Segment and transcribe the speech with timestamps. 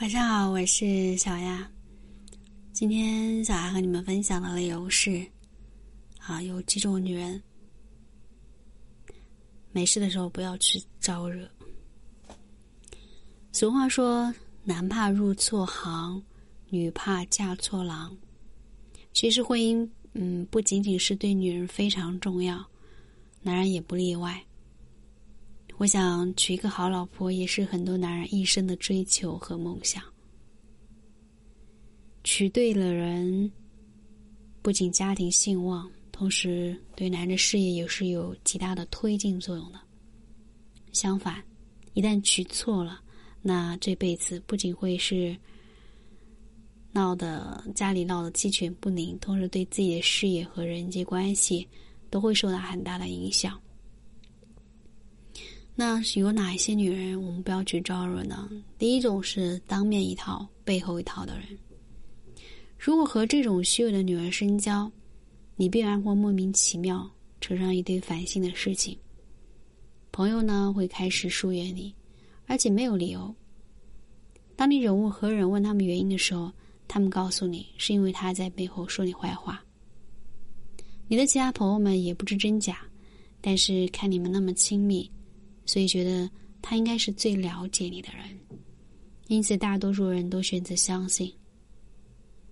[0.00, 1.68] 晚上好，我是小丫。
[2.72, 5.26] 今天小丫和你们分享的内容是：
[6.20, 7.42] 啊，有几种女人，
[9.72, 11.50] 没事的时候不要去招惹。
[13.50, 14.32] 俗话说
[14.62, 16.22] ：“男怕入错行，
[16.68, 18.16] 女怕嫁错郎。”
[19.12, 22.64] 其实婚姻，嗯，不仅仅是对女人非常重要，
[23.42, 24.40] 男人也不例外。
[25.78, 30.02] 我想娶一个好老婆，也是很多男人一生的追求和梦想。
[32.24, 33.48] 娶对了人，
[34.60, 39.78] 不仅家庭兴旺，同时对男人的事业也是有极大的推进作用的。
[40.90, 41.40] 相反，
[41.94, 43.00] 一旦娶错了，
[43.40, 45.36] 那这辈子不仅会是
[46.90, 51.64] 闹得家里闹得鸡犬不宁，同时对自己的事业和人际关系
[52.10, 53.60] 都会受到很大的影响。
[55.80, 58.50] 那是有哪一些女人我们不要去招惹呢？
[58.76, 61.56] 第一种是当面一套背后一套的人。
[62.76, 64.90] 如果和这种虚伪的女人深交，
[65.54, 67.08] 你必然会莫名其妙
[67.40, 68.98] 扯上一堆烦心的事情。
[70.10, 71.94] 朋友呢会开始疏远你，
[72.46, 73.32] 而且没有理由。
[74.56, 76.50] 当你忍无可忍问他们原因的时候，
[76.88, 79.64] 他们告诉你是因为他在背后说你坏话。
[81.06, 82.80] 你的其他朋友们也不知真假，
[83.40, 85.08] 但是看你们那么亲密。
[85.68, 86.28] 所以觉得
[86.62, 88.24] 他应该是最了解你的人，
[89.26, 91.30] 因此大多数人都选择相信。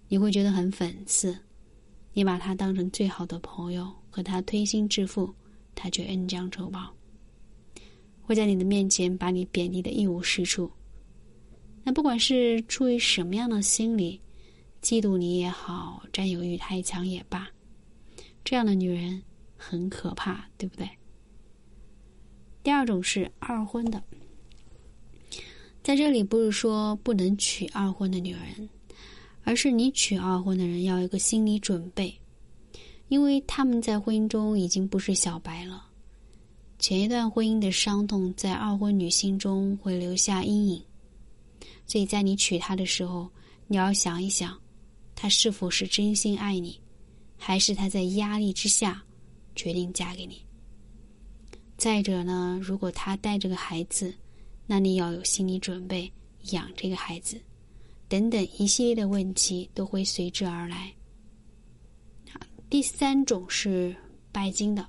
[0.07, 1.35] 你会觉得很讽刺，
[2.13, 5.35] 你把他当成最好的朋友，和他推心置腹，
[5.75, 6.95] 他却恩将仇报，
[8.21, 10.71] 会在你的面前把你贬低的一无是处。
[11.83, 14.21] 那不管是出于什么样的心理，
[14.83, 17.49] 嫉妒你也好，占有欲太强也罢，
[18.45, 19.23] 这样的女人
[19.57, 20.87] 很可怕，对不对？
[22.67, 24.03] 第二种是二婚的，
[25.85, 28.69] 在这里不是说不能娶二婚的女人，
[29.45, 32.13] 而是你娶二婚的人要有个心理准备，
[33.07, 35.87] 因为他们在婚姻中已经不是小白了，
[36.81, 40.83] 前一段婚姻的伤痛在二婚女心中会留下阴影，
[41.87, 43.31] 所以在你娶她的时候，
[43.69, 44.61] 你要想一想，
[45.15, 46.81] 她是否是真心爱你，
[47.37, 49.01] 还是她在压力之下
[49.55, 50.45] 决定嫁给你。
[51.77, 54.15] 再者呢，如果他带着个孩子，
[54.67, 56.11] 那你要有心理准备
[56.53, 57.39] 养这个孩子，
[58.09, 60.93] 等等一系列的问题都会随之而来。
[62.71, 63.95] 第三种是
[64.33, 64.87] 拜金的，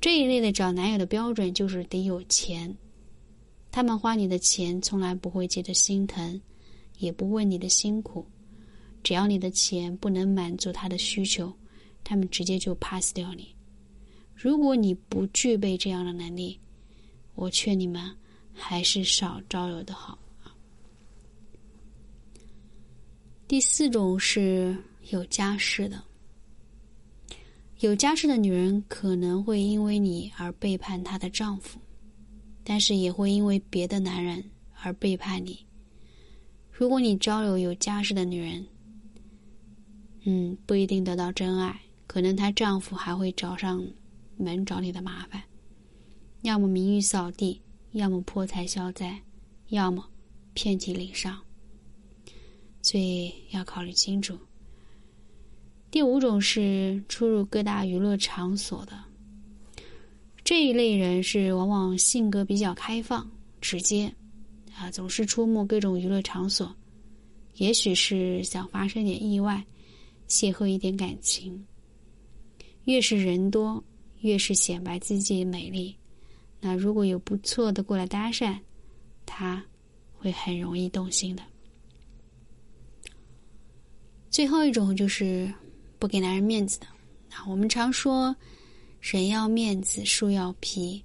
[0.00, 2.76] 这一类的找男友的标准就是得有钱，
[3.70, 6.40] 他们花你的钱从来不会觉得心疼，
[6.98, 8.24] 也不问你的辛苦，
[9.02, 11.52] 只要你的钱不能满足他的需求，
[12.04, 13.54] 他们直接就 pass 掉你。
[14.42, 16.58] 如果你不具备这样的能力，
[17.36, 18.12] 我劝你们
[18.52, 20.18] 还是少招惹的好。
[23.46, 24.76] 第四种是
[25.10, 26.02] 有家室的，
[27.78, 31.78] 有家室的女人可能会因为你而背叛她的丈夫，
[32.64, 34.42] 但是也会因为别的男人
[34.82, 35.64] 而背叛你。
[36.72, 38.66] 如果你招惹有家室的女人，
[40.24, 43.80] 嗯，不一定得到真爱，可能她丈夫还会找上。
[44.36, 45.42] 门找你的麻烦，
[46.42, 47.60] 要么名誉扫地，
[47.92, 49.20] 要么破财消灾，
[49.68, 50.04] 要么
[50.54, 51.40] 遍体鳞伤，
[52.80, 54.38] 所以要考虑清楚。
[55.90, 58.98] 第五种是出入各大娱乐场所的
[60.42, 64.12] 这一类人，是往往性格比较开放、直接，
[64.74, 66.74] 啊，总是出没各种娱乐场所，
[67.56, 69.64] 也许是想发生点意外，
[70.26, 71.64] 邂逅一点感情。
[72.84, 73.82] 越是人多。
[74.22, 75.94] 越是显摆自己美丽，
[76.60, 78.58] 那如果有不错的过来搭讪，
[79.26, 79.62] 他
[80.16, 81.42] 会很容易动心的。
[84.30, 85.52] 最后一种就是
[85.98, 86.86] 不给男人面子的。
[87.28, 88.34] 那我们常说
[89.00, 91.02] “人要面子，树要皮”，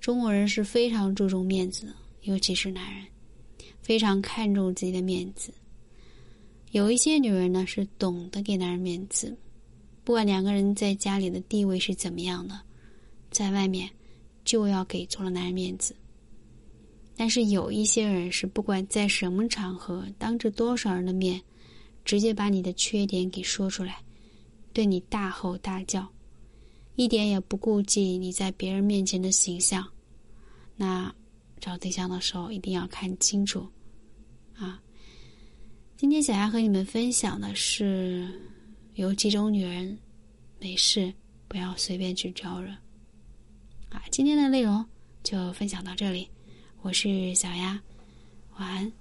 [0.00, 3.06] 中国人是非常注重面子的，尤其是男人，
[3.80, 5.52] 非常看重自己的面子。
[6.72, 9.34] 有一些女人呢，是懂得给男人面子。
[10.08, 12.58] 不管两个人在家里的地位是怎么样的，
[13.30, 13.90] 在外面
[14.42, 15.94] 就要给足了男人面子。
[17.14, 21.38] 但是有一些人是不管在什么场合，当着多少人的面，
[22.06, 24.02] 直接把你的缺点给说出来，
[24.72, 26.08] 对你大吼大叫，
[26.94, 29.86] 一点也不顾忌你在别人面前的形象。
[30.74, 31.14] 那
[31.60, 33.68] 找对象的时候一定要看清楚
[34.56, 34.80] 啊！
[35.98, 38.26] 今天小丫和你们分享的是。
[38.98, 39.96] 有几种女人，
[40.58, 41.14] 没事
[41.46, 42.68] 不要随便去招惹。
[43.90, 44.84] 啊，今天的内容
[45.22, 46.28] 就分享到这里，
[46.82, 47.80] 我是小丫，
[48.58, 48.92] 晚安。